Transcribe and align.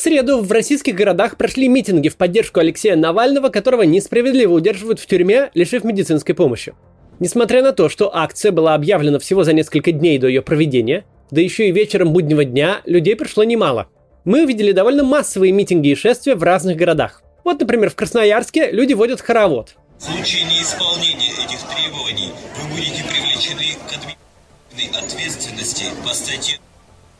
среду 0.00 0.42
в 0.42 0.50
российских 0.50 0.94
городах 0.94 1.36
прошли 1.36 1.68
митинги 1.68 2.08
в 2.08 2.16
поддержку 2.16 2.60
Алексея 2.60 2.96
Навального, 2.96 3.50
которого 3.50 3.82
несправедливо 3.82 4.54
удерживают 4.54 4.98
в 4.98 5.06
тюрьме, 5.06 5.50
лишив 5.54 5.84
медицинской 5.84 6.34
помощи. 6.34 6.74
Несмотря 7.18 7.62
на 7.62 7.72
то, 7.72 7.88
что 7.88 8.14
акция 8.14 8.50
была 8.50 8.74
объявлена 8.74 9.18
всего 9.18 9.44
за 9.44 9.52
несколько 9.52 9.92
дней 9.92 10.18
до 10.18 10.26
ее 10.26 10.42
проведения, 10.42 11.04
да 11.30 11.40
еще 11.40 11.68
и 11.68 11.72
вечером 11.72 12.12
буднего 12.12 12.44
дня, 12.44 12.80
людей 12.86 13.14
пришло 13.14 13.44
немало. 13.44 13.88
Мы 14.24 14.44
увидели 14.44 14.72
довольно 14.72 15.04
массовые 15.04 15.52
митинги 15.52 15.88
и 15.88 15.94
шествия 15.94 16.34
в 16.34 16.42
разных 16.42 16.76
городах. 16.76 17.22
Вот, 17.44 17.60
например, 17.60 17.90
в 17.90 17.94
Красноярске 17.94 18.70
люди 18.70 18.94
водят 18.94 19.20
хоровод. 19.20 19.76
В 19.98 20.02
случае 20.02 20.44
неисполнения 20.44 21.30
этих 21.44 21.60
требований 21.68 22.32
вы 22.56 22.74
будете 22.74 23.04
привлечены 23.04 23.64
к 23.86 24.96
ответственности 24.96 25.84
по 26.02 26.14
статье 26.14 26.58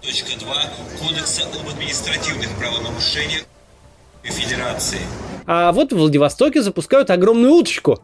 2 0.02 0.10
Кодекса 0.98 1.42
об 1.44 1.68
административных 1.68 2.48
правонарушениях 2.58 3.42
Федерации. 4.22 5.00
А 5.46 5.72
вот 5.72 5.92
в 5.92 5.96
Владивостоке 5.96 6.62
запускают 6.62 7.10
огромную 7.10 7.52
уточку. 7.52 8.00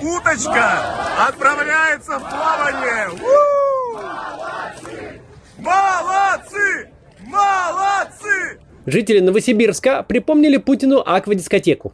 Уточка 0.00 1.26
отправляется 1.28 2.18
в 2.18 2.28
плавание! 2.28 3.08
Молодцы! 5.58 6.90
Молодцы! 7.26 8.60
Жители 8.86 9.20
Новосибирска 9.20 10.02
припомнили 10.02 10.56
Путину 10.56 10.98
аквадискотеку. 11.04 11.92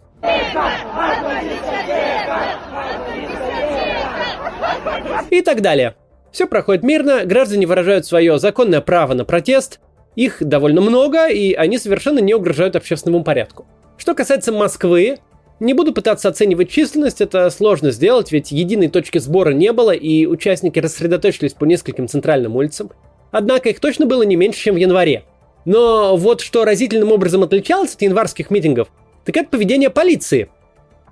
И 5.31 5.43
так 5.43 5.61
далее. 5.61 5.95
Все 6.33 6.47
проходит 6.47 6.83
мирно, 6.83 7.25
граждане 7.25 7.67
выражают 7.67 8.07
свое 8.07 8.39
законное 8.39 8.81
право 8.81 9.15
на 9.15 9.25
протест, 9.25 9.81
их 10.15 10.39
довольно 10.41 10.81
много, 10.81 11.29
и 11.29 11.55
они 11.55 11.79
совершенно 11.79 12.19
не 12.19 12.35
угрожают 12.35 12.77
общественному 12.77 13.25
порядку. 13.25 13.67
Что 13.97 14.15
касается 14.15 14.53
Москвы, 14.53 15.19
не 15.61 15.75
буду 15.75 15.93
пытаться 15.93 16.29
оценивать 16.29 16.71
численность, 16.71 17.21
это 17.21 17.51
сложно 17.51 17.91
сделать, 17.91 18.31
ведь 18.31 18.53
единой 18.53 18.89
точки 18.89 19.19
сбора 19.19 19.51
не 19.51 19.73
было, 19.73 19.91
и 19.91 20.27
участники 20.27 20.79
рассредоточились 20.79 21.55
по 21.55 21.65
нескольким 21.65 22.09
центральным 22.09 22.57
улицам. 22.57 22.91
Однако 23.31 23.69
их 23.69 23.81
точно 23.81 24.07
было 24.07 24.23
не 24.23 24.37
меньше, 24.37 24.61
чем 24.61 24.75
в 24.77 24.79
январе. 24.79 25.25
Но 25.65 26.17
вот 26.17 26.41
что 26.41 26.65
разительным 26.65 27.13
образом 27.13 27.43
отличалось 27.43 27.95
от 27.95 28.03
январских 28.03 28.51
митингов, 28.51 28.89
так 29.25 29.37
это 29.37 29.51
поведение 29.51 29.91
полиции. 29.91 30.49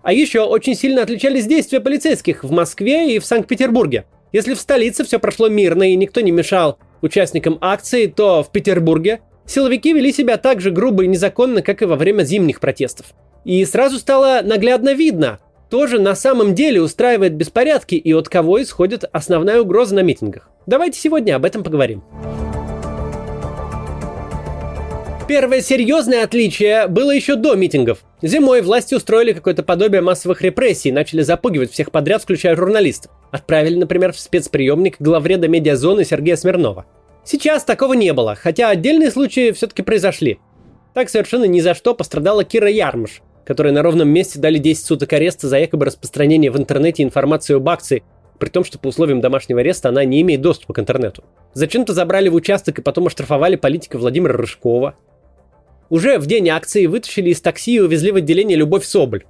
А 0.02 0.12
еще 0.12 0.42
очень 0.42 0.74
сильно 0.74 1.02
отличались 1.02 1.46
действия 1.46 1.80
полицейских 1.80 2.44
в 2.44 2.52
Москве 2.52 3.14
и 3.14 3.18
в 3.18 3.26
Санкт-Петербурге. 3.26 4.04
Если 4.32 4.54
в 4.54 4.60
столице 4.60 5.04
все 5.04 5.18
прошло 5.18 5.48
мирно 5.48 5.90
и 5.90 5.96
никто 5.96 6.20
не 6.20 6.32
мешал 6.32 6.78
участникам 7.00 7.58
акции, 7.60 8.06
то 8.06 8.42
в 8.42 8.50
Петербурге 8.50 9.20
силовики 9.46 9.92
вели 9.92 10.12
себя 10.12 10.36
так 10.36 10.60
же 10.60 10.70
грубо 10.70 11.04
и 11.04 11.08
незаконно, 11.08 11.62
как 11.62 11.82
и 11.82 11.86
во 11.86 11.96
время 11.96 12.22
зимних 12.24 12.60
протестов. 12.60 13.06
И 13.44 13.64
сразу 13.64 13.98
стало 13.98 14.40
наглядно 14.42 14.94
видно, 14.94 15.38
кто 15.68 15.86
же 15.86 16.00
на 16.00 16.14
самом 16.14 16.54
деле 16.54 16.80
устраивает 16.82 17.34
беспорядки 17.34 17.94
и 17.94 18.12
от 18.12 18.28
кого 18.28 18.62
исходит 18.62 19.04
основная 19.12 19.60
угроза 19.60 19.94
на 19.94 20.00
митингах. 20.00 20.50
Давайте 20.66 21.00
сегодня 21.00 21.36
об 21.36 21.44
этом 21.44 21.62
поговорим. 21.62 22.02
Первое 25.28 25.60
серьезное 25.60 26.22
отличие 26.22 26.86
было 26.86 27.10
еще 27.10 27.34
до 27.34 27.56
митингов. 27.56 28.04
Зимой 28.26 28.60
власти 28.60 28.92
устроили 28.92 29.32
какое-то 29.32 29.62
подобие 29.62 30.00
массовых 30.00 30.42
репрессий, 30.42 30.90
начали 30.90 31.22
запугивать 31.22 31.70
всех 31.70 31.92
подряд, 31.92 32.22
включая 32.22 32.56
журналистов. 32.56 33.12
Отправили, 33.30 33.76
например, 33.76 34.12
в 34.12 34.18
спецприемник 34.18 34.96
главреда 34.98 35.46
медиазоны 35.46 36.04
Сергея 36.04 36.34
Смирнова. 36.34 36.86
Сейчас 37.24 37.62
такого 37.62 37.94
не 37.94 38.12
было, 38.12 38.34
хотя 38.34 38.68
отдельные 38.70 39.12
случаи 39.12 39.52
все-таки 39.52 39.82
произошли. 39.82 40.40
Так 40.92 41.08
совершенно 41.08 41.44
ни 41.44 41.60
за 41.60 41.74
что 41.74 41.94
пострадала 41.94 42.42
Кира 42.42 42.68
Ярмаш, 42.68 43.22
которой 43.44 43.72
на 43.72 43.82
ровном 43.82 44.08
месте 44.08 44.40
дали 44.40 44.58
10 44.58 44.84
суток 44.84 45.12
ареста 45.12 45.46
за 45.46 45.58
якобы 45.58 45.84
распространение 45.84 46.50
в 46.50 46.56
интернете 46.56 47.04
информации 47.04 47.54
об 47.54 47.68
акции, 47.68 48.02
при 48.40 48.48
том, 48.48 48.64
что 48.64 48.80
по 48.80 48.88
условиям 48.88 49.20
домашнего 49.20 49.60
ареста 49.60 49.88
она 49.88 50.04
не 50.04 50.20
имеет 50.22 50.40
доступа 50.40 50.74
к 50.74 50.80
интернету. 50.80 51.22
Зачем-то 51.54 51.92
забрали 51.94 52.28
в 52.28 52.34
участок 52.34 52.80
и 52.80 52.82
потом 52.82 53.06
оштрафовали 53.06 53.54
политика 53.54 53.98
Владимира 53.98 54.36
Рыжкова. 54.36 54.96
Уже 55.88 56.18
в 56.18 56.26
день 56.26 56.48
акции 56.48 56.86
вытащили 56.86 57.30
из 57.30 57.40
такси 57.40 57.76
и 57.76 57.80
увезли 57.80 58.10
в 58.10 58.16
отделение 58.16 58.56
Любовь 58.56 58.84
Соболь. 58.84 59.24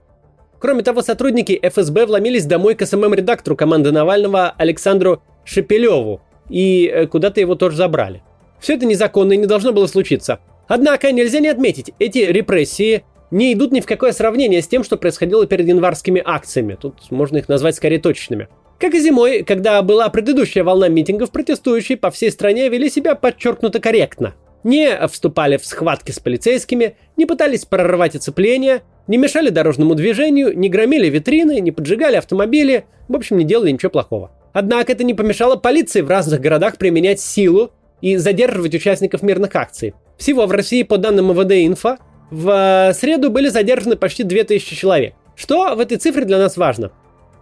Кроме 0.59 0.83
того, 0.83 1.03
сотрудники 1.03 1.59
ФСБ 1.63 2.07
вломились 2.07 2.47
домой 2.47 2.75
к 2.75 2.83
СММ-редактору 2.83 3.57
команды 3.57 3.93
Навального 3.93 4.55
Александру 4.57 5.23
Шепелеву 5.45 6.23
и 6.49 6.91
э, 6.93 7.07
куда-то 7.07 7.41
его 7.41 7.57
тоже 7.57 7.77
забрали. 7.77 8.23
Все 8.59 8.75
это 8.75 8.87
незаконно 8.87 9.35
и 9.35 9.37
не 9.37 9.47
должно 9.47 9.73
было 9.73 9.87
случиться. 9.87 10.41
Однако 10.67 11.13
нельзя 11.13 11.41
не 11.41 11.49
отметить, 11.49 11.93
эти 11.99 12.19
репрессии 12.19 13.05
не 13.31 13.53
идут 13.53 13.73
ни 13.73 13.81
в 13.81 13.87
какое 13.87 14.13
сравнение 14.13 14.63
с 14.63 14.69
тем, 14.69 14.83
что 14.83 14.97
происходило 14.97 15.47
перед 15.47 15.69
январскими 15.69 16.23
акциями. 16.25 16.79
Тут 16.81 17.11
можно 17.11 17.37
их 17.37 17.49
назвать 17.49 17.77
скорее 17.77 17.99
точечными. 17.99 18.49
Как 18.79 18.95
и 18.95 19.01
зимой, 19.01 19.43
когда 19.43 19.83
была 19.83 20.09
предыдущая 20.09 20.65
волна 20.65 20.89
митингов, 20.89 21.31
протестующие 21.31 21.99
по 21.99 22.11
всей 22.11 22.31
стране 22.31 22.69
вели 22.71 22.89
себя 22.89 23.15
подчеркнуто 23.15 23.79
корректно– 23.79 24.35
не 24.67 25.07
вступали 25.07 25.57
в 25.57 25.65
схватки 25.65 26.11
с 26.11 26.19
полицейскими, 26.19 26.97
не 27.17 27.25
пытались 27.25 27.65
прорвать 27.65 28.17
оцепление, 28.17 28.83
не 29.07 29.17
мешали 29.17 29.51
дорожному 29.51 29.95
движению, 29.95 30.59
не 30.59 30.69
громили 30.69 31.09
витрины, 31.09 31.61
не 31.61 31.71
поджигали 31.71 32.17
автомобили, 32.17 32.85
в 33.09 33.15
общем, 33.15 33.39
не 33.39 33.45
делали 33.45 33.71
ничего 33.71 33.91
плохого. 33.91 34.33
Однако 34.53 34.91
это 34.91 35.05
не 35.05 35.15
помешало 35.15 35.55
полиции 35.55 36.01
в 36.01 36.11
разных 36.11 36.41
городах 36.41 36.79
применять 36.79 37.21
силу 37.21 37.71
и 38.01 38.17
задерживать 38.17 38.75
участников 38.75 39.23
мирных 39.23 39.55
акций. 39.55 39.95
Всего 40.19 40.47
в 40.47 40.51
России, 40.51 40.83
по 40.83 40.99
данным 40.99 41.31
МВД-инфо, 41.31 41.99
в 42.33 42.93
среду 42.93 43.31
были 43.31 43.49
задержаны 43.49 43.95
почти 43.95 44.25
2000 44.25 44.75
человек. 44.75 45.15
Что 45.37 45.77
в 45.77 45.79
этой 45.79 45.97
цифре 45.97 46.25
для 46.25 46.39
нас 46.39 46.57
важно? 46.57 46.91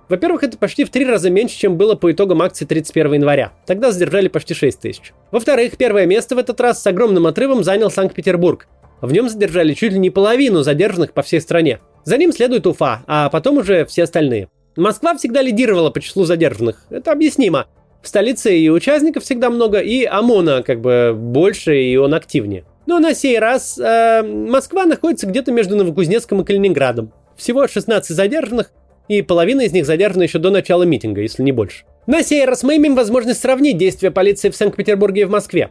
Во-первых, 0.09 0.42
это 0.42 0.59
почти 0.59 0.84
в 0.84 0.91
три 0.91 1.04
раза 1.06 1.31
меньше, 1.31 1.59
чем 1.59 1.76
было 1.76 1.94
по 1.94 2.12
итогам 2.12 2.42
акции 2.42 2.65
31 2.65 3.15
января. 3.15 3.53
Тогда 3.66 3.91
задержали 3.91 4.28
почти 4.28 4.54
6 4.54 4.81
тысяч. 4.81 5.12
Во-вторых, 5.31 5.76
первое 5.76 6.06
место 6.06 6.34
в 6.34 6.38
этот 6.38 6.60
раз 6.60 6.82
с 6.82 6.87
огромным 6.87 7.26
отрывом 7.26 7.65
занял 7.65 7.91
Санкт-Петербург. 7.91 8.66
В 9.00 9.12
нем 9.12 9.28
задержали 9.28 9.75
чуть 9.75 9.92
ли 9.92 9.98
не 9.98 10.10
половину 10.10 10.62
задержанных 10.62 11.12
по 11.12 11.22
всей 11.22 11.41
стране. 11.41 11.81
За 12.04 12.16
ним 12.16 12.32
следует 12.32 12.66
Уфа, 12.66 13.03
а 13.06 13.28
потом 13.31 13.59
уже 13.59 13.87
все 13.87 14.04
остальные. 14.04 14.48
Москва 14.76 15.16
всегда 15.16 15.41
лидировала 15.41 15.91
по 15.91 16.00
числу 16.00 16.25
задержанных. 16.25 16.84
Это 16.91 17.12
объяснимо. 17.12 17.66
В 18.03 18.09
столице 18.09 18.59
и 18.59 18.69
участников 18.69 19.22
всегда 19.22 19.48
много, 19.48 19.78
и 19.78 20.04
ОМОНа 20.04 20.62
как 20.62 20.81
бы 20.81 21.15
больше, 21.16 21.81
и 21.81 21.97
он 21.97 22.12
активнее. 22.12 22.65
Но 22.86 22.98
на 22.98 23.15
сей 23.15 23.38
раз 23.38 23.78
э, 23.78 24.22
Москва 24.22 24.84
находится 24.84 25.26
где-то 25.26 25.53
между 25.53 25.75
Новокузнецком 25.76 26.42
и 26.42 26.44
Калининградом. 26.44 27.12
Всего 27.36 27.66
16 27.66 28.15
задержанных, 28.15 28.72
и 29.09 29.22
половина 29.22 29.62
из 29.62 29.72
них 29.72 29.87
задержана 29.87 30.22
еще 30.22 30.38
до 30.38 30.50
начала 30.50 30.82
митинга, 30.84 31.20
если 31.20 31.42
не 31.42 31.53
больше. 31.53 31.84
На 32.06 32.22
сей 32.22 32.44
раз 32.44 32.62
мы 32.62 32.76
имеем 32.76 32.94
возможность 32.94 33.41
сравнить 33.41 33.78
действия 33.78 34.10
полиции 34.10 34.50
в 34.50 34.56
Санкт-Петербурге 34.56 35.22
и 35.22 35.25
в 35.25 35.31
Москве. 35.31 35.70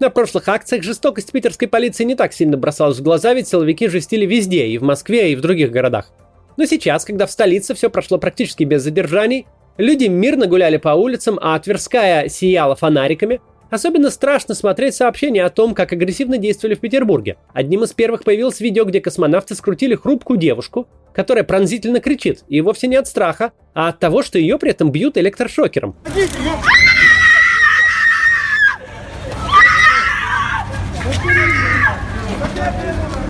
На 0.00 0.10
прошлых 0.10 0.48
акциях 0.48 0.82
жестокость 0.82 1.32
питерской 1.32 1.68
полиции 1.68 2.04
не 2.04 2.14
так 2.14 2.32
сильно 2.32 2.56
бросалась 2.56 2.98
в 2.98 3.02
глаза, 3.02 3.34
ведь 3.34 3.48
силовики 3.48 3.88
жестили 3.88 4.26
везде, 4.26 4.66
и 4.66 4.78
в 4.78 4.82
Москве, 4.82 5.32
и 5.32 5.36
в 5.36 5.40
других 5.40 5.70
городах. 5.70 6.10
Но 6.56 6.64
сейчас, 6.66 7.04
когда 7.04 7.26
в 7.26 7.30
столице 7.30 7.74
все 7.74 7.88
прошло 7.88 8.18
практически 8.18 8.64
без 8.64 8.82
задержаний, 8.82 9.46
люди 9.76 10.06
мирно 10.06 10.46
гуляли 10.46 10.76
по 10.76 10.90
улицам, 10.90 11.38
а 11.40 11.58
Тверская 11.58 12.28
сияла 12.28 12.74
фонариками, 12.74 13.40
Особенно 13.72 14.10
страшно 14.10 14.54
смотреть 14.54 14.94
сообщения 14.94 15.42
о 15.42 15.48
том, 15.48 15.74
как 15.74 15.94
агрессивно 15.94 16.36
действовали 16.36 16.74
в 16.74 16.80
Петербурге. 16.80 17.38
Одним 17.54 17.84
из 17.84 17.94
первых 17.94 18.22
появилось 18.22 18.60
видео, 18.60 18.84
где 18.84 19.00
космонавты 19.00 19.54
скрутили 19.54 19.94
хрупкую 19.94 20.38
девушку, 20.38 20.88
которая 21.14 21.42
пронзительно 21.42 22.00
кричит, 22.00 22.44
и 22.48 22.60
вовсе 22.60 22.86
не 22.86 22.96
от 22.96 23.06
страха, 23.06 23.52
а 23.72 23.88
от 23.88 23.98
того, 23.98 24.22
что 24.22 24.38
ее 24.38 24.58
при 24.58 24.72
этом 24.72 24.92
бьют 24.92 25.16
электрошокером. 25.16 25.96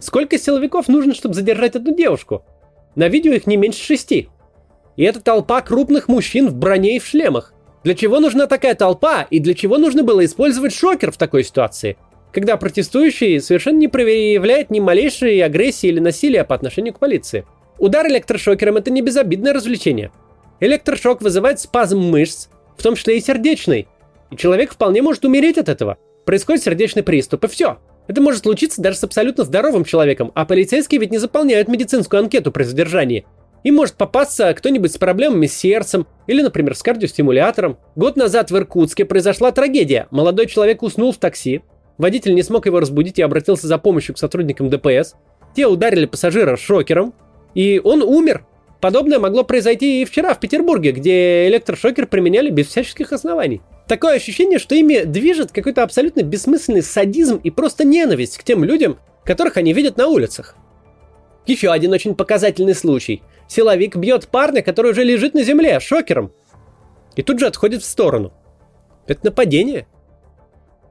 Сколько 0.01 0.39
силовиков 0.39 0.89
нужно, 0.89 1.15
чтобы 1.15 1.37
задержать 1.37 1.77
эту 1.77 1.95
девушку? 1.95 2.45
На 2.97 3.07
видео 3.07 3.33
их 3.33 3.47
не 3.47 3.57
меньше 3.57 3.81
шести. 3.81 4.29
И 4.97 5.05
это 5.05 5.21
толпа 5.21 5.61
крупных 5.61 6.09
мужчин 6.09 6.49
в 6.49 6.57
броне 6.57 6.97
и 6.97 6.99
в 6.99 7.07
шлемах. 7.07 7.55
Для 7.85 7.95
чего 7.95 8.21
нужна 8.21 8.47
такая 8.47 8.75
толпа 8.75 9.27
и 9.29 9.41
для 9.41 9.55
чего 9.55 9.77
нужно 9.77 10.05
было 10.05 10.25
использовать 10.25 10.73
шокер 10.73 11.11
в 11.11 11.17
такой 11.17 11.43
ситуации? 11.43 11.97
Когда 12.33 12.57
протестующий 12.57 13.41
совершенно 13.41 13.79
не 13.79 13.89
проявляет 13.89 14.71
ни 14.71 14.81
малейшей 14.81 15.43
агрессии 15.43 15.89
или 15.89 15.99
насилия 15.99 16.45
по 16.45 16.55
отношению 16.55 16.95
к 16.95 16.99
полиции. 16.99 17.45
Удар 17.79 18.07
электрошокером– 18.07 18.77
это 18.79 18.91
не 18.91 19.03
безобидное 19.03 19.53
развлечение. 19.53 20.13
Электрошок 20.61 21.21
вызывает 21.21 21.59
спазм 21.59 21.99
мышц, 21.99 22.47
в 22.77 22.83
том 22.83 22.95
числе 22.95 23.19
и 23.19 23.21
сердечный. 23.21 23.89
И 24.31 24.37
человек 24.37 24.73
вполне 24.73 25.03
может 25.03 25.25
умереть 25.25 25.59
от 25.59 25.69
этого. 25.69 25.99
Происходит 26.25 26.63
сердечный 26.63 27.03
приступ, 27.03 27.45
и 27.45 27.49
все. 27.49 27.79
Это 28.07 28.21
может 28.21 28.43
случиться 28.43 28.81
даже 28.81 28.97
с 28.97 29.05
абсолютно 29.05 29.45
здоровым 29.45 29.85
человеком, 29.85 30.31
а 30.35 30.45
полицейские 30.45 31.01
ведь 31.01 31.11
не 31.11 31.19
заполняют 31.19 31.69
медицинскую 31.69 32.21
анкету 32.21 32.53
при 32.53 32.63
задержании. 32.63 33.27
Им 33.65 33.77
может 33.77 33.95
попасться 33.95 34.53
кто-нибудь 34.55 34.93
с 34.93 34.99
проблемами 34.99 35.47
с 35.47 35.57
сердцем 35.57 36.07
или, 36.27 36.43
например, 36.43 36.75
с 36.75 36.83
кардиостимулятором. 36.83 37.79
Год 37.97 38.17
назад 38.17 38.51
в 38.51 38.57
Иркутске 38.57 39.05
произошла 39.05 39.53
трагедия. 39.53 40.09
Молодой 40.11 40.47
человек 40.47 40.83
уснул 40.83 41.13
в 41.13 41.19
такси, 41.19 41.63
Водитель 41.99 42.35
не 42.35 42.43
смог 42.43 42.67
его 42.67 42.81
разбудить 42.81 43.19
и 43.19 43.23
обратился 43.23 43.67
за 43.67 43.79
помощью 43.79 44.15
к 44.15 44.19
сотрудникам 44.19 44.71
ДПС. 44.71 45.15
Те 45.55 45.67
ударили 45.67 46.07
пассажира 46.07 46.57
шокером, 46.57 47.15
и 47.55 47.81
он 47.83 48.03
умер. 48.03 48.45
Подобное 48.81 49.21
могло 49.21 49.45
произойти 49.45 50.03
и 50.03 50.05
вчера 50.05 50.35
в 50.35 50.41
Петербурге, 50.41 50.91
где 50.91 51.47
электрошокер 51.47 52.07
применяли 52.07 52.51
без 52.51 52.67
всяческих 52.67 53.13
оснований. 53.13 53.61
Такое 53.87 54.17
ощущение, 54.17 54.59
что 54.59 54.75
ими 54.75 55.05
движет 55.05 55.53
какой-то 55.53 55.83
абсолютно 55.83 56.23
бессмысленный 56.23 56.83
садизм 56.83 57.37
и 57.37 57.51
просто 57.51 57.85
ненависть 57.85 58.39
к 58.39 58.43
тем 58.43 58.65
людям, 58.65 58.99
которых 59.25 59.57
они 59.57 59.73
видят 59.73 59.97
на 59.97 60.09
улицах. 60.09 60.57
Еще 61.47 61.71
один 61.71 61.93
очень 61.93 62.15
показательный 62.15 62.75
случай. 62.75 63.23
Силовик 63.53 63.97
бьет 63.97 64.29
парня, 64.29 64.63
который 64.63 64.93
уже 64.93 65.05
лежит 65.05 65.35
на 65.35 65.43
земле, 65.43 65.79
шокером. 65.79 66.33
И 67.17 67.23
тут 67.23 67.39
же 67.39 67.47
отходит 67.47 67.83
в 67.83 67.87
сторону. 67.87 68.33
Это 69.07 69.27
нападение. 69.27 69.87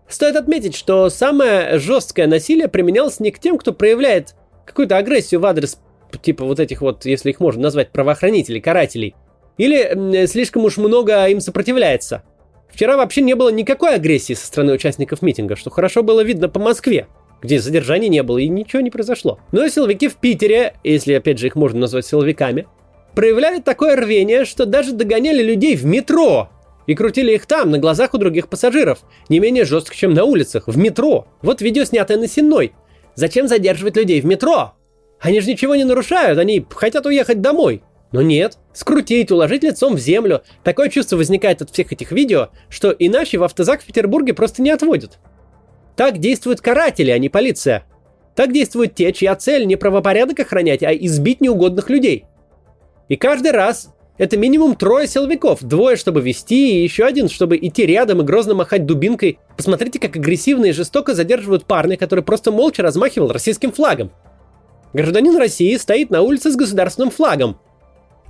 Стоит 0.07 0.35
отметить, 0.35 0.75
что 0.75 1.09
самое 1.09 1.79
жесткое 1.79 2.27
насилие 2.27 2.67
применялось 2.67 3.19
не 3.19 3.31
к 3.31 3.39
тем, 3.39 3.57
кто 3.57 3.73
проявляет 3.73 4.35
какую-то 4.65 4.97
агрессию 4.97 5.39
в 5.39 5.45
адрес 5.47 5.79
типа 6.21 6.45
вот 6.45 6.59
этих 6.59 6.81
вот, 6.81 7.05
если 7.05 7.31
их 7.31 7.39
можно 7.39 7.63
назвать, 7.63 7.91
правоохранителей, 7.91 8.61
карателей, 8.61 9.15
или 9.57 10.27
слишком 10.27 10.63
уж 10.65 10.77
много 10.77 11.25
им 11.29 11.39
сопротивляется. 11.39 12.21
Вчера 12.69 12.95
вообще 12.95 13.21
не 13.21 13.33
было 13.33 13.49
никакой 13.49 13.95
агрессии 13.95 14.33
со 14.33 14.45
стороны 14.45 14.73
участников 14.73 15.23
митинга, 15.23 15.55
что 15.55 15.71
хорошо 15.71 16.03
было 16.03 16.21
видно 16.21 16.47
по 16.47 16.59
Москве, 16.59 17.07
где 17.41 17.59
задержаний 17.59 18.09
не 18.09 18.23
было 18.23 18.37
и 18.37 18.47
ничего 18.47 18.81
не 18.81 18.89
произошло. 18.89 19.39
Но 19.51 19.67
силовики 19.67 20.07
в 20.07 20.15
Питере, 20.15 20.75
если 20.83 21.13
опять 21.13 21.39
же 21.39 21.47
их 21.47 21.55
можно 21.55 21.79
назвать 21.79 22.05
силовиками, 22.05 22.67
проявляли 23.15 23.59
такое 23.59 23.95
рвение, 23.95 24.45
что 24.45 24.65
даже 24.65 24.93
догоняли 24.93 25.43
людей 25.43 25.75
в 25.75 25.85
метро 25.85 26.49
и 26.87 26.95
крутили 26.95 27.33
их 27.33 27.45
там, 27.45 27.71
на 27.71 27.77
глазах 27.77 28.13
у 28.13 28.17
других 28.17 28.47
пассажиров, 28.47 28.99
не 29.29 29.39
менее 29.39 29.65
жестко, 29.65 29.95
чем 29.95 30.13
на 30.13 30.23
улицах, 30.23 30.67
в 30.67 30.77
метро. 30.77 31.27
Вот 31.41 31.61
видео, 31.61 31.83
снятое 31.83 32.17
на 32.17 32.27
Сенной. 32.27 32.73
Зачем 33.15 33.47
задерживать 33.47 33.97
людей 33.97 34.21
в 34.21 34.25
метро? 34.25 34.73
Они 35.19 35.39
же 35.39 35.49
ничего 35.49 35.75
не 35.75 35.83
нарушают, 35.83 36.39
они 36.39 36.65
хотят 36.69 37.05
уехать 37.05 37.41
домой. 37.41 37.83
Но 38.11 38.21
нет, 38.21 38.57
скрутить, 38.73 39.31
уложить 39.31 39.63
лицом 39.63 39.95
в 39.95 39.99
землю. 39.99 40.41
Такое 40.63 40.89
чувство 40.89 41.15
возникает 41.15 41.61
от 41.61 41.69
всех 41.69 41.93
этих 41.93 42.11
видео, 42.11 42.49
что 42.67 42.91
иначе 42.91 43.37
в 43.37 43.43
автозак 43.43 43.81
в 43.81 43.85
Петербурге 43.85 44.33
просто 44.33 44.61
не 44.61 44.69
отводят. 44.69 45.19
Так 45.95 46.17
действуют 46.17 46.61
каратели, 46.61 47.11
а 47.11 47.17
не 47.17 47.29
полиция. 47.29 47.85
Так 48.35 48.53
действуют 48.53 48.95
те, 48.95 49.11
чья 49.11 49.35
цель 49.35 49.65
не 49.65 49.75
правопорядок 49.75 50.39
охранять, 50.39 50.83
а 50.83 50.93
избить 50.93 51.41
неугодных 51.41 51.89
людей. 51.89 52.25
И 53.09 53.17
каждый 53.17 53.51
раз 53.51 53.93
это 54.17 54.37
минимум 54.37 54.75
трое 54.75 55.07
силовиков. 55.07 55.63
Двое, 55.63 55.95
чтобы 55.95 56.21
вести, 56.21 56.79
и 56.79 56.83
еще 56.83 57.05
один, 57.05 57.27
чтобы 57.27 57.57
идти 57.57 57.85
рядом 57.85 58.21
и 58.21 58.23
грозно 58.23 58.53
махать 58.53 58.85
дубинкой. 58.85 59.39
Посмотрите, 59.57 59.99
как 59.99 60.15
агрессивно 60.15 60.65
и 60.65 60.71
жестоко 60.71 61.13
задерживают 61.13 61.65
парня, 61.65 61.97
который 61.97 62.23
просто 62.23 62.51
молча 62.51 62.83
размахивал 62.83 63.31
российским 63.31 63.71
флагом. 63.71 64.11
Гражданин 64.93 65.35
России 65.37 65.75
стоит 65.77 66.09
на 66.09 66.21
улице 66.21 66.51
с 66.51 66.55
государственным 66.55 67.09
флагом. 67.09 67.57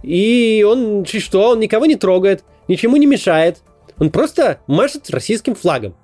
И 0.02 0.66
он 0.68 1.06
что? 1.06 1.50
Он 1.50 1.60
никого 1.60 1.86
не 1.86 1.96
трогает, 1.96 2.44
ничему 2.68 2.98
не 2.98 3.06
мешает. 3.06 3.62
Он 4.00 4.10
просто 4.12 4.62
машет 4.68 5.10
российским 5.10 5.56
флагом. 5.56 5.96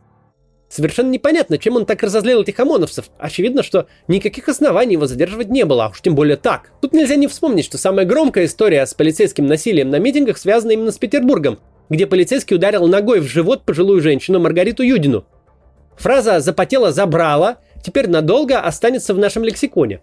Совершенно 0.70 1.10
непонятно, 1.10 1.58
чем 1.58 1.78
он 1.78 1.86
так 1.86 2.04
разозлил 2.04 2.42
этих 2.42 2.60
ОМОНовцев. 2.60 3.10
Очевидно, 3.18 3.64
что 3.64 3.88
никаких 4.08 4.50
оснований 4.50 4.94
его 4.94 5.08
задерживать 5.08 5.50
не 5.50 5.64
было, 5.64 5.86
а 5.86 5.90
уж 5.90 6.02
тем 6.02 6.14
более 6.14 6.36
так. 6.36 6.72
Тут 6.82 6.94
нельзя 6.94 7.16
не 7.16 7.28
вспомнить, 7.28 7.66
что 7.66 7.78
самая 7.78 8.06
громкая 8.06 8.46
история 8.46 8.86
с 8.86 8.94
полицейским 8.94 9.46
насилием 9.46 9.90
на 9.90 10.00
митингах 10.00 10.38
связана 10.38 10.72
именно 10.72 10.92
с 10.92 10.98
Петербургом, 10.98 11.60
где 11.90 12.06
полицейский 12.06 12.58
ударил 12.58 12.88
ногой 12.88 13.22
в 13.22 13.28
живот 13.28 13.64
пожилую 13.64 14.02
женщину 14.02 14.40
Маргариту 14.40 14.84
Юдину. 14.84 15.26
Фраза 15.98 16.42
«запотела, 16.42 16.92
забрала» 16.92 17.58
теперь 17.82 18.10
надолго 18.10 18.60
останется 18.60 19.14
в 19.14 19.18
нашем 19.18 19.44
лексиконе. 19.44 20.02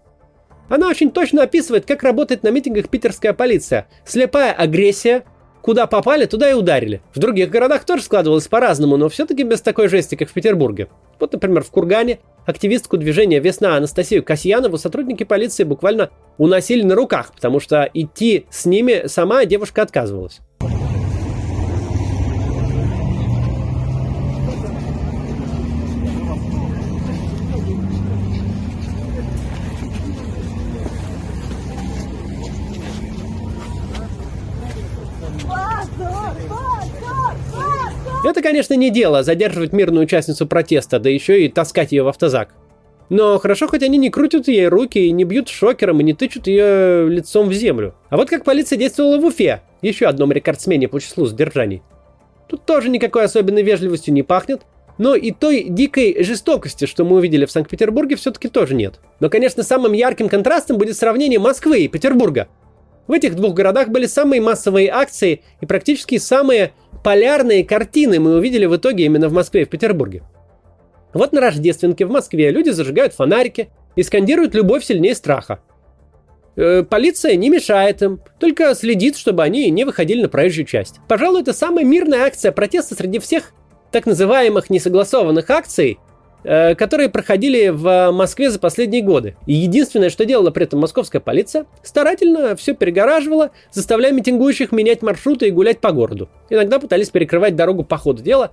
Она 0.67 0.89
очень 0.89 1.11
точно 1.11 1.43
описывает, 1.43 1.85
как 1.85 2.01
работает 2.01 2.41
на 2.41 2.49
митингах 2.49 2.89
питерская 2.89 3.33
полиция. 3.33 3.87
Слепая 4.03 4.51
агрессия, 4.51 5.23
куда 5.65 5.87
попали, 5.87 6.25
туда 6.25 6.51
и 6.51 6.53
ударили. 6.53 7.01
В 7.15 7.17
других 7.17 7.49
городах 7.49 7.85
тоже 7.85 8.03
складывалось 8.03 8.47
по-разному, 8.47 8.97
но 8.97 9.09
все-таки 9.09 9.41
без 9.41 9.61
такой 9.61 9.87
жести, 9.87 10.13
как 10.13 10.29
в 10.29 10.31
Петербурге. 10.33 10.89
Вот, 11.19 11.33
например, 11.33 11.63
в 11.63 11.71
Кургане 11.71 12.19
активистку 12.45 12.97
движения 12.97 13.39
«Весна» 13.39 13.75
Анастасию 13.75 14.23
Касьянову 14.23 14.77
сотрудники 14.77 15.23
полиции 15.23 15.63
буквально 15.63 16.11
уносили 16.37 16.83
на 16.83 16.93
руках, 16.93 17.33
потому 17.33 17.59
что 17.59 17.89
идти 17.95 18.45
с 18.51 18.67
ними 18.67 19.07
сама 19.07 19.45
девушка 19.45 19.81
отказывалась. 19.81 20.39
Это, 38.35 38.41
конечно, 38.41 38.73
не 38.73 38.89
дело 38.89 39.23
задерживать 39.23 39.71
мирную 39.71 40.03
участницу 40.03 40.45
протеста, 40.45 40.99
да 40.99 41.09
еще 41.09 41.45
и 41.45 41.47
таскать 41.47 41.93
ее 41.93 42.03
в 42.03 42.09
автозак. 42.09 42.49
Но 43.07 43.39
хорошо, 43.39 43.69
хоть 43.69 43.81
они 43.81 43.97
не 43.97 44.09
крутят 44.09 44.49
ей 44.49 44.67
руки 44.67 44.99
и 44.99 45.11
не 45.13 45.23
бьют 45.23 45.47
шокером 45.47 46.01
и 46.01 46.03
не 46.03 46.13
тычут 46.13 46.47
ее 46.47 47.07
лицом 47.07 47.47
в 47.47 47.53
землю. 47.53 47.95
А 48.09 48.17
вот 48.17 48.29
как 48.29 48.43
полиция 48.43 48.77
действовала 48.77 49.19
в 49.19 49.23
Уфе, 49.23 49.61
еще 49.81 50.07
одном 50.07 50.33
рекордсмене 50.33 50.89
по 50.89 50.99
числу 50.99 51.27
задержаний. 51.27 51.81
Тут 52.49 52.65
тоже 52.65 52.89
никакой 52.89 53.23
особенной 53.23 53.63
вежливостью 53.63 54.13
не 54.13 54.21
пахнет, 54.21 54.63
но 54.97 55.15
и 55.15 55.31
той 55.31 55.67
дикой 55.69 56.21
жестокости, 56.21 56.87
что 56.87 57.05
мы 57.05 57.15
увидели 57.15 57.45
в 57.45 57.51
Санкт-Петербурге, 57.51 58.17
все-таки 58.17 58.49
тоже 58.49 58.75
нет. 58.75 58.99
Но, 59.21 59.29
конечно, 59.29 59.63
самым 59.63 59.93
ярким 59.93 60.27
контрастом 60.27 60.77
будет 60.77 60.97
сравнение 60.97 61.39
Москвы 61.39 61.83
и 61.83 61.87
Петербурга. 61.87 62.49
В 63.07 63.13
этих 63.13 63.35
двух 63.35 63.53
городах 63.53 63.89
были 63.89 64.07
самые 64.07 64.41
массовые 64.41 64.89
акции 64.89 65.41
и 65.61 65.65
практически 65.65 66.17
самые 66.17 66.73
полярные 67.05 67.63
картины 67.63 68.19
мы 68.19 68.35
увидели 68.35 68.65
в 68.65 68.75
итоге 68.75 69.05
именно 69.05 69.29
в 69.29 69.31
Москве 69.31 69.61
и 69.61 69.65
в 69.65 69.69
Петербурге. 69.69 70.23
Вот 71.13 71.33
на 71.33 71.39
Рождественке 71.39 72.03
в 72.03 72.09
Москве 72.09 72.49
люди 72.49 72.71
зажигают 72.71 73.13
фонарики 73.13 73.69
и 73.95 74.01
скандируют 74.01 74.55
«любовь 74.55 74.83
сильнее 74.83 75.13
страха». 75.13 75.59
Э, 76.55 76.81
полиция 76.81 77.35
не 77.35 77.51
мешает 77.51 78.01
им, 78.01 78.21
только 78.39 78.73
следит, 78.73 79.17
чтобы 79.17 79.43
они 79.43 79.69
не 79.69 79.83
выходили 79.83 80.23
на 80.23 80.29
проезжую 80.29 80.65
часть. 80.65 80.95
Пожалуй, 81.07 81.41
это 81.41 81.53
самая 81.53 81.85
мирная 81.85 82.23
акция 82.23 82.51
протеста 82.51 82.95
среди 82.95 83.19
всех 83.19 83.51
так 83.91 84.07
называемых 84.07 84.71
несогласованных 84.71 85.47
акций, 85.51 85.99
которые 86.45 87.09
проходили 87.09 87.69
в 87.69 88.11
Москве 88.11 88.51
за 88.51 88.59
последние 88.59 89.01
годы. 89.01 89.35
И 89.47 89.53
единственное, 89.53 90.09
что 90.09 90.25
делала 90.25 90.51
при 90.51 90.65
этом 90.65 90.79
московская 90.79 91.19
полиция, 91.19 91.65
старательно 91.81 92.55
все 92.55 92.75
перегораживала, 92.75 93.51
заставляя 93.71 94.11
митингующих 94.11 94.71
менять 94.71 95.01
маршруты 95.01 95.47
и 95.47 95.51
гулять 95.51 95.79
по 95.79 95.91
городу. 95.91 96.29
Иногда 96.49 96.79
пытались 96.79 97.09
перекрывать 97.09 97.55
дорогу 97.55 97.83
по 97.83 97.97
ходу 97.97 98.21
дела, 98.21 98.51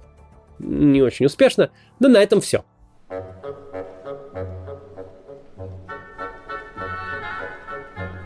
не 0.58 1.02
очень 1.02 1.26
успешно, 1.26 1.70
но 2.00 2.08
на 2.08 2.18
этом 2.18 2.40
все. 2.40 2.64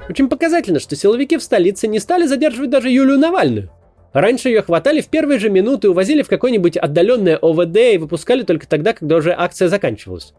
Очень 0.09 0.29
показательно, 0.29 0.79
что 0.79 0.95
силовики 0.95 1.37
в 1.37 1.43
столице 1.43 1.89
не 1.89 1.99
стали 1.99 2.27
задерживать 2.27 2.71
даже 2.71 2.89
Юлию 2.89 3.19
Навальную. 3.19 3.71
Раньше 4.17 4.49
ее 4.49 4.63
хватали 4.63 5.03
в 5.03 5.09
первые 5.09 5.39
же 5.39 5.51
минуты, 5.51 5.91
увозили 5.91 6.23
в 6.23 6.29
какое-нибудь 6.29 6.79
отдаленное 6.79 7.37
ОВД 7.37 7.77
и 7.77 7.99
выпускали 7.99 8.45
только 8.45 8.67
тогда, 8.67 8.95
когда 8.95 9.17
уже 9.17 9.35
акция 9.37 9.69
заканчивалась. 9.69 10.33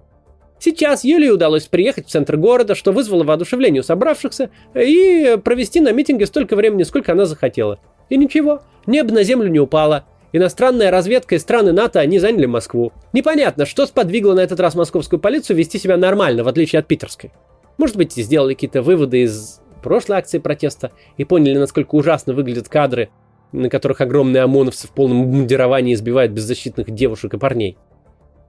Сейчас 0.57 1.03
Юлии 1.03 1.29
удалось 1.29 1.67
приехать 1.67 2.07
в 2.07 2.09
центр 2.09 2.37
города, 2.37 2.73
что 2.73 2.91
вызвало 2.91 3.23
воодушевление 3.23 3.81
у 3.81 3.83
собравшихся, 3.83 4.49
и 4.73 5.37
провести 5.43 5.79
на 5.79 5.91
митинге 5.91 6.25
столько 6.25 6.55
времени, 6.55 6.81
сколько 6.81 7.11
она 7.11 7.27
захотела. 7.27 7.79
И 8.09 8.17
ничего, 8.17 8.63
небо 8.87 9.13
на 9.13 9.21
землю 9.21 9.47
не 9.47 9.59
упало. 9.59 10.05
Иностранная 10.33 10.89
разведка 10.89 11.35
и 11.35 11.37
страны 11.37 11.71
НАТО, 11.71 11.99
они 11.99 12.17
заняли 12.17 12.47
Москву. 12.47 12.93
Непонятно, 13.13 13.67
что 13.67 13.85
сподвигло 13.85 14.33
на 14.33 14.39
этот 14.39 14.59
раз 14.59 14.73
московскую 14.73 15.19
полицию 15.19 15.55
вести 15.55 15.77
себя 15.77 15.97
нормально, 15.97 16.43
в 16.43 16.47
отличие 16.47 16.79
от 16.79 16.87
питерской. 16.87 17.31
Может 17.77 17.95
быть, 17.95 18.13
сделали 18.13 18.55
какие-то 18.55 18.81
выводы 18.81 19.21
из 19.21 19.61
прошлой 19.83 20.17
акции 20.17 20.39
протеста 20.39 20.93
и 21.17 21.25
поняли, 21.25 21.59
насколько 21.59 21.93
ужасно 21.93 22.33
выглядят 22.33 22.69
кадры 22.69 23.11
на 23.51 23.69
которых 23.69 24.01
огромные 24.01 24.43
ОМОНовцы 24.43 24.87
в 24.87 24.91
полном 24.91 25.17
мундировании 25.17 25.93
избивают 25.93 26.31
беззащитных 26.31 26.91
девушек 26.91 27.33
и 27.33 27.37
парней. 27.37 27.77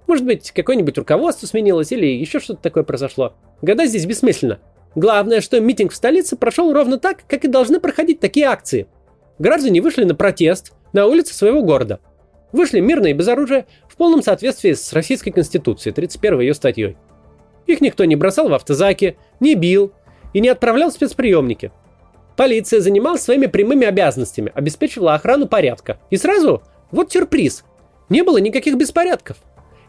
Может 0.06 0.24
быть, 0.24 0.50
какое-нибудь 0.52 0.96
руководство 0.96 1.46
сменилось 1.46 1.92
или 1.92 2.06
еще 2.06 2.40
что-то 2.40 2.62
такое 2.62 2.82
произошло. 2.82 3.34
Гадать 3.62 3.90
здесь 3.90 4.06
бессмысленно. 4.06 4.58
Главное, 4.94 5.40
что 5.40 5.60
митинг 5.60 5.92
в 5.92 5.96
столице 5.96 6.36
прошел 6.36 6.72
ровно 6.72 6.98
так, 6.98 7.24
как 7.28 7.44
и 7.44 7.48
должны 7.48 7.78
проходить 7.78 8.20
такие 8.20 8.46
акции. 8.46 8.86
Граждане 9.38 9.82
вышли 9.82 10.04
на 10.04 10.14
протест 10.14 10.72
на 10.92 11.06
улице 11.06 11.34
своего 11.34 11.62
города. 11.62 12.00
Вышли 12.52 12.80
мирно 12.80 13.08
и 13.08 13.12
без 13.12 13.28
оружия, 13.28 13.66
в 13.86 13.96
полном 13.96 14.22
соответствии 14.22 14.72
с 14.72 14.92
Российской 14.94 15.30
Конституцией, 15.30 15.92
31 15.94 16.40
ее 16.40 16.54
статьей. 16.54 16.96
Их 17.66 17.82
никто 17.82 18.06
не 18.06 18.16
бросал 18.16 18.48
в 18.48 18.54
автозаки, 18.54 19.18
не 19.40 19.54
бил 19.54 19.92
и 20.32 20.40
не 20.40 20.48
отправлял 20.48 20.90
в 20.90 20.94
спецприемники– 20.94 21.70
Полиция 22.38 22.80
занималась 22.80 23.22
своими 23.22 23.46
прямыми 23.46 23.84
обязанностями, 23.84 24.52
обеспечивала 24.54 25.14
охрану 25.14 25.48
порядка. 25.48 25.98
И 26.08 26.16
сразу, 26.16 26.62
вот 26.92 27.10
сюрприз, 27.10 27.64
не 28.08 28.22
было 28.22 28.38
никаких 28.38 28.76
беспорядков. 28.76 29.38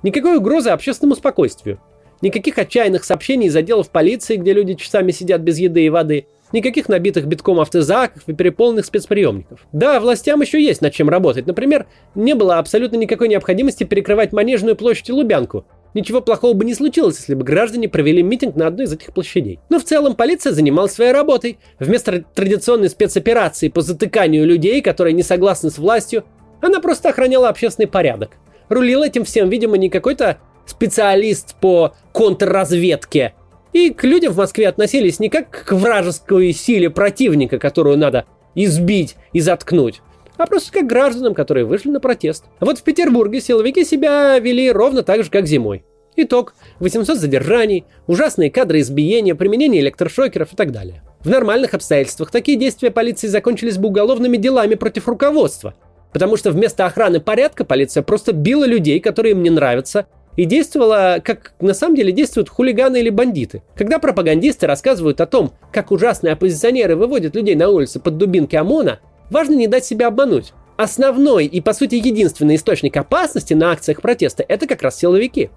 Никакой 0.01 0.37
угрозы 0.37 0.71
общественному 0.71 1.15
спокойствию. 1.15 1.79
Никаких 2.23 2.57
отчаянных 2.57 3.03
сообщений 3.03 3.49
из 3.49 3.55
отделов 3.55 3.91
полиции, 3.91 4.35
где 4.35 4.53
люди 4.53 4.73
часами 4.73 5.11
сидят 5.11 5.41
без 5.41 5.59
еды 5.59 5.85
и 5.85 5.89
воды. 5.91 6.25
Никаких 6.51 6.89
набитых 6.89 7.27
битком 7.27 7.59
автозаков 7.59 8.23
и 8.25 8.33
переполненных 8.33 8.85
спецприемников. 8.85 9.67
Да, 9.71 9.99
властям 9.99 10.41
еще 10.41 10.59
есть 10.59 10.81
над 10.81 10.91
чем 10.91 11.07
работать. 11.07 11.45
Например, 11.45 11.85
не 12.15 12.33
было 12.33 12.57
абсолютно 12.57 12.95
никакой 12.95 13.27
необходимости 13.27 13.83
перекрывать 13.83 14.33
Манежную 14.33 14.75
площадь 14.75 15.09
и 15.09 15.13
Лубянку. 15.13 15.67
Ничего 15.99 16.21
плохого 16.21 16.53
бы 16.53 16.63
не 16.63 16.73
случилось, 16.75 17.17
если 17.17 17.33
бы 17.33 17.43
граждане 17.43 17.89
провели 17.89 18.23
митинг 18.23 18.55
на 18.55 18.67
одной 18.67 18.85
из 18.85 18.93
этих 18.93 19.13
площадей. 19.13 19.59
Но 19.67 19.79
в 19.79 19.83
целом 19.83 20.15
полиция 20.15 20.53
занималась 20.53 20.93
своей 20.93 21.11
работой. 21.11 21.59
Вместо 21.77 22.23
традиционной 22.33 22.89
спецоперации 22.89 23.67
по 23.67 23.81
затыканию 23.81 24.47
людей, 24.47 24.81
которые 24.81 25.11
не 25.11 25.23
согласны 25.23 25.69
с 25.69 25.77
властью, 25.77 26.23
она 26.61 26.79
просто 26.79 27.09
охраняла 27.09 27.49
общественный 27.49 27.89
порядок. 27.89 28.31
Рулил 28.69 29.03
этим 29.03 29.25
всем, 29.25 29.49
видимо, 29.49 29.75
не 29.75 29.89
какой-то 29.89 30.37
специалист 30.65 31.55
по 31.59 31.93
контрразведке. 32.13 33.33
И 33.73 33.89
к 33.89 34.05
людям 34.05 34.31
в 34.31 34.37
Москве 34.37 34.69
относились 34.69 35.19
не 35.19 35.27
как 35.27 35.65
к 35.65 35.73
вражеской 35.73 36.53
силе 36.53 36.89
противника, 36.89 37.59
которую 37.59 37.97
надо 37.97 38.23
избить 38.55 39.17
и 39.33 39.41
заткнуть, 39.41 40.01
а 40.37 40.45
просто 40.45 40.71
как 40.71 40.87
гражданам, 40.87 41.33
которые 41.33 41.65
вышли 41.65 41.89
на 41.89 41.99
протест. 41.99 42.45
Вот 42.61 42.79
в 42.79 42.83
Петербурге 42.83 43.41
силовики 43.41 43.83
себя 43.83 44.39
вели 44.39 44.71
ровно 44.71 45.03
так 45.03 45.25
же, 45.25 45.29
как 45.29 45.45
зимой. 45.45 45.83
Итог– 46.23 46.53
800 46.79 47.17
задержаний, 47.17 47.85
ужасные 48.07 48.51
кадры 48.51 48.79
избиения, 48.81 49.35
применение 49.35 49.81
электрошокеров 49.81 50.53
и 50.53 50.55
так 50.55 50.71
далее. 50.71 51.01
В 51.21 51.29
нормальных 51.29 51.73
обстоятельствах 51.73 52.31
такие 52.31 52.57
действия 52.57 52.91
полиции 52.91 53.27
закончились 53.27 53.77
бы 53.77 53.89
уголовными 53.89 54.37
делами 54.37 54.75
против 54.75 55.07
руководства. 55.07 55.73
Потому 56.13 56.37
что 56.37 56.51
вместо 56.51 56.85
охраны 56.85 57.19
порядка 57.19 57.65
полиция 57.65 58.03
просто 58.03 58.33
била 58.33 58.65
людей, 58.65 58.99
которые 58.99 59.33
им 59.33 59.43
не 59.43 59.49
нравятся, 59.49 60.07
и 60.35 60.45
действовала, 60.45 61.21
как 61.23 61.53
на 61.59 61.73
самом 61.73 61.95
деле 61.95 62.11
действуют 62.11 62.49
хулиганы 62.49 63.01
или 63.01 63.09
бандиты. 63.09 63.61
Когда 63.75 63.99
пропагандисты 63.99 64.67
рассказывают 64.67 65.19
о 65.19 65.25
том, 65.25 65.51
как 65.71 65.91
ужасные 65.91 66.33
оппозиционеры 66.33 66.95
выводят 66.95 67.35
людей 67.35 67.55
на 67.55 67.69
улицы 67.69 67.99
под 67.99 68.17
дубинки 68.17 68.55
ОМОНа, 68.55 68.99
важно 69.29 69.55
не 69.55 69.67
дать 69.67 69.85
себя 69.85 70.07
обмануть. 70.07 70.53
Основной 70.77 71.45
и, 71.45 71.59
по 71.59 71.73
сути, 71.73 71.95
единственный 71.95 72.55
источник 72.55 72.95
опасности 72.95 73.53
на 73.53 73.73
акциях 73.73 74.01
протеста– 74.01 74.45
это 74.47 74.65
как 74.65 74.81
раз 74.81 74.97
силовики. 74.97 75.49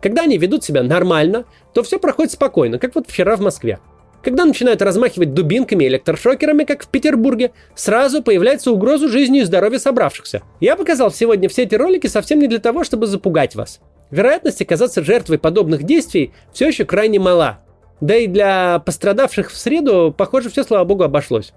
Когда 0.00 0.22
они 0.22 0.38
ведут 0.38 0.64
себя 0.64 0.82
нормально, 0.82 1.44
то 1.72 1.82
все 1.82 1.98
проходит 1.98 2.32
спокойно, 2.32 2.78
как 2.78 2.94
вот 2.94 3.08
вчера 3.08 3.36
в 3.36 3.40
Москве. 3.40 3.78
Когда 4.22 4.44
начинают 4.44 4.82
размахивать 4.82 5.34
дубинками 5.34 5.84
и 5.84 5.88
электрошокерами, 5.88 6.64
как 6.64 6.82
в 6.82 6.88
Петербурге, 6.88 7.52
сразу 7.74 8.22
появляется 8.22 8.72
угроза 8.72 9.08
жизни 9.08 9.40
и 9.40 9.44
здоровья 9.44 9.78
собравшихся. 9.78 10.42
Я 10.60 10.76
показал 10.76 11.12
сегодня 11.12 11.48
все 11.48 11.62
эти 11.62 11.76
ролики 11.76 12.08
совсем 12.08 12.40
не 12.40 12.48
для 12.48 12.58
того, 12.58 12.82
чтобы 12.82 13.06
запугать 13.06 13.54
вас. 13.54 13.80
Вероятность 14.10 14.62
оказаться 14.62 15.04
жертвой 15.04 15.38
подобных 15.38 15.84
действий 15.84 16.32
все 16.52 16.68
еще 16.68 16.84
крайне 16.84 17.18
мала. 17.18 17.60
Да 18.00 18.16
и 18.16 18.26
для 18.26 18.80
пострадавших 18.80 19.50
в 19.50 19.56
среду, 19.56 20.14
похоже, 20.16 20.50
все, 20.50 20.64
слава 20.64 20.84
богу, 20.84 21.04
обошлось. 21.04 21.52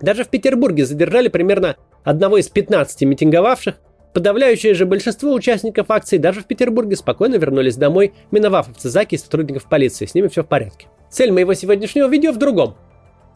Даже 0.00 0.24
в 0.24 0.28
Петербурге 0.28 0.84
задержали 0.86 1.28
примерно 1.28 1.76
одного 2.04 2.38
из 2.38 2.48
15 2.48 3.02
митинговавших. 3.02 3.76
Подавляющее 4.12 4.74
же 4.74 4.84
большинство 4.84 5.32
участников 5.32 5.90
акции 5.90 6.18
даже 6.18 6.40
в 6.40 6.46
Петербурге 6.46 6.96
спокойно 6.96 7.36
вернулись 7.36 7.76
домой, 7.76 8.12
миновав 8.30 8.68
автозаки 8.68 9.14
и 9.14 9.18
сотрудников 9.18 9.68
полиции. 9.68 10.06
С 10.06 10.14
ними 10.14 10.28
все 10.28 10.42
в 10.42 10.48
порядке. 10.48 10.86
Цель 11.10 11.32
моего 11.32 11.54
сегодняшнего 11.54 12.08
видео 12.08 12.32
в 12.32 12.38
другом. 12.38 12.76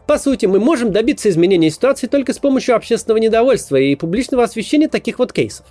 По 0.06 0.18
сути, 0.18 0.46
мы 0.46 0.60
можем 0.60 0.92
добиться 0.92 1.28
изменения 1.28 1.70
ситуации 1.70 2.06
только 2.06 2.32
с 2.32 2.38
помощью 2.38 2.76
общественного 2.76 3.18
недовольства 3.18 3.76
и 3.76 3.96
публичного 3.96 4.44
освещения 4.44 4.88
таких 4.88 5.18
вот 5.18 5.32
кейсов. 5.32 5.66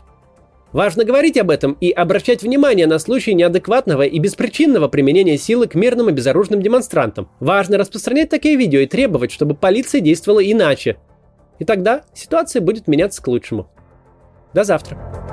Важно 0.74 1.06
говорить 1.06 1.38
об 1.38 1.52
этом 1.52 1.78
и 1.80 1.90
обращать 1.90 2.42
внимание 2.42 2.86
на 2.86 3.00
случаи 3.00 3.32
неадекватного 3.32 4.02
и 4.02 4.20
беспричинного 4.20 4.90
применения 4.90 5.38
силы 5.38 5.68
к 5.68 5.76
мирным 5.76 6.10
и 6.10 6.12
безоружным 6.12 6.62
демонстрантам. 6.62 7.30
Важно 7.40 7.78
распространять 7.78 8.30
такие 8.30 8.58
видео 8.58 8.80
и 8.80 8.88
требовать, 8.88 9.32
чтобы 9.32 9.56
полиция 9.56 10.02
действовала 10.02 10.44
иначе. 10.44 10.98
И 11.60 11.64
тогда 11.64 12.04
ситуация 12.14 12.62
будет 12.62 12.90
меняться 12.90 13.22
к 13.22 13.28
лучшему. 13.30 13.70
До 14.56 14.64
завтра. 14.64 15.25